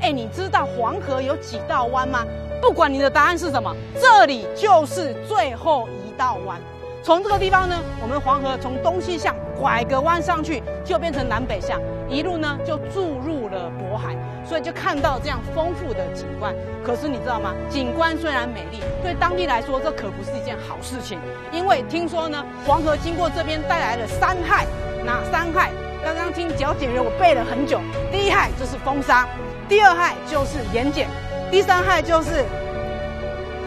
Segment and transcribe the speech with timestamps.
[0.00, 2.24] 哎，你知道黄河有几道弯吗？
[2.60, 6.58] 不管你的答案是什么，这里就是最后一道弯。
[7.02, 16.52] 从这个地方呢，我们黄河从东西向拐个弯上去，就变成南北向，一路呢就注入了渤海，所以就看到这样丰富的景观。
[16.84, 17.54] 可是你知道吗？
[17.70, 21.20] 景观虽然美丽，对当地来说这可不是一件好事情，
[21.52, 24.66] 因为听说呢，黄河经过这边带来了三害，
[25.04, 25.70] 哪三害？
[26.02, 29.28] 刚刚听讲解员我背了很久，第一害就是风沙，
[29.68, 31.08] 第二害就是盐碱，
[31.50, 32.44] 第三害就是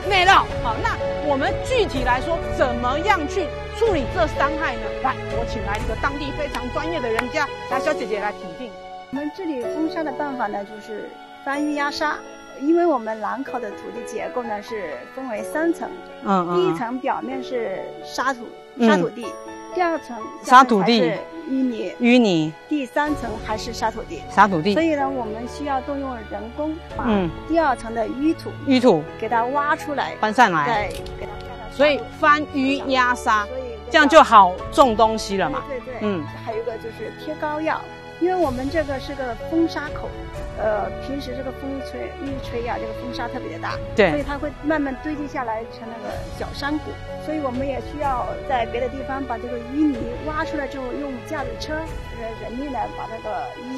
[0.08, 0.46] 内涝。
[0.64, 0.96] 好，那
[1.28, 3.46] 我们具体来说，怎么样去
[3.78, 4.82] 处理这三害呢？
[5.04, 8.72] 来，我请来一个当地非常专业的人家，来小姐姐来评定。
[9.12, 11.10] 我们这里封沙的办法呢，就是
[11.44, 12.16] 翻淤压沙，
[12.62, 15.90] 因为我们兰考的土地结构呢是分为三层，
[16.24, 18.48] 嗯第一层表面是沙土
[18.80, 19.28] 沙土地，
[19.76, 24.22] 第二层沙土地是淤泥，淤泥、第三层还是沙土地。
[24.30, 24.74] 沙土地。
[24.74, 27.30] 所、以呢，我们需要动用人工把嗯。
[27.48, 29.04] 第二层的淤土淤土。
[29.20, 31.72] 给它挖出来，搬上来，对给它盖上。
[31.72, 35.64] 所以翻淤压沙，所以这样就好种东西了嘛。
[35.68, 36.24] 对对对，嗯。
[36.46, 37.82] 还有一个就是贴膏药，
[38.22, 40.10] 因为我们这个是个风沙口，
[40.58, 46.92] 呃，平时这个风吹一吹呀、这个风沙特别的大，所以，它会慢慢堆积下来成那个小山谷，
[47.26, 53.78] 所以我们也需要在别的地方把这个淤泥挖出来之后，用架子车，呃，人力来把那个淤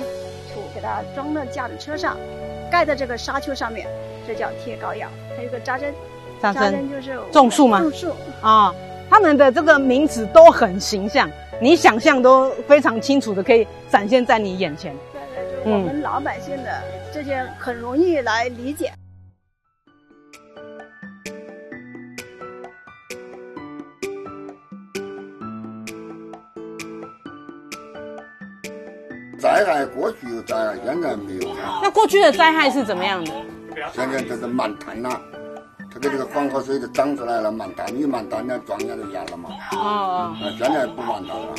[0.51, 2.17] 土给它装到架子车上，
[2.71, 3.87] 盖在这个沙丘上面，
[4.25, 5.07] 这叫贴膏药。
[5.35, 5.93] 还有一个扎针，
[6.41, 7.79] 扎针就是种树吗？
[7.79, 8.73] 种树，啊，
[9.07, 11.29] 他们的这个名字都很形象，
[11.61, 14.95] 你想象都非常清楚的可以展现在你眼前。
[15.13, 16.81] 对对，就是我们老百姓的
[17.13, 18.91] 这些很容易来理解。
[29.39, 31.79] 灾害过去有灾害，现在没有了。
[31.83, 33.31] 那过去的灾害是怎么样的？
[33.93, 35.21] 现在这是满滩了，
[35.93, 39.49] 这个这个黄河水都涨出来了，满滩，你满滩那庄稼都淹了嘛。
[39.73, 41.53] 哦哦，啊，现在不满滩了。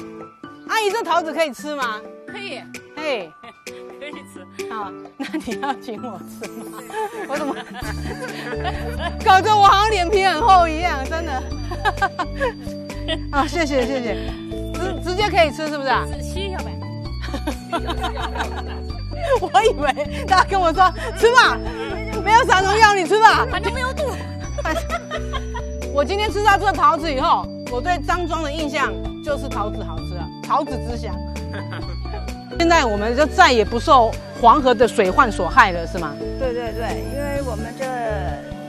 [0.68, 2.00] 阿姨，这桃子可以吃吗？
[2.26, 2.62] 可以，
[2.96, 3.30] 哎，
[4.00, 4.40] 可以吃。
[4.72, 6.78] 啊，那你要请我吃吗？
[7.28, 7.54] 我怎么
[9.22, 11.04] 搞得我好像脸皮很厚一样？
[11.04, 11.42] 真的。
[13.36, 14.16] 啊，谢谢谢谢，
[14.72, 16.06] 直直接可以吃是不是啊？
[16.22, 16.72] 吸一下呗。
[19.40, 21.58] 我以为他跟我说吃吧，
[22.24, 23.46] 没有撒农药，你吃吧。
[23.50, 23.91] 反正没有毒。
[25.92, 28.92] 我今天吃到这个桃子以后，我对张庄的印象
[29.24, 31.14] 就是桃子好吃啊，桃子之乡。
[32.58, 36.12] 现在我们就再也不受黄河的水患所害了，是吗？
[36.38, 37.84] 对对对，因为我们这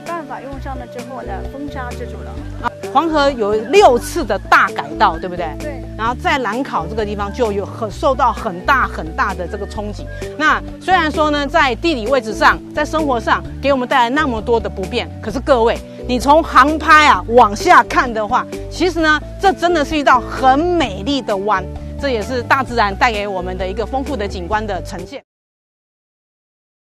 [0.06, 2.30] 办法用上了之后呢，封沙制住了。
[2.62, 5.46] 啊，黄河有六次的大改道，对不对？
[5.60, 5.80] 对。
[5.96, 10.04] 然后在兰考这个地方就有很受到很大很大的这个冲击。
[10.36, 21.64] 那虽然说呢，在地理位置上，在生活上给我们带来那么多的不便，可是各位，你从航拍啊往下看的话，其实呢，这真的是一道很美丽的湾，
[21.98, 25.24] 这也是大自然带给我们的一个丰富的景观的呈现。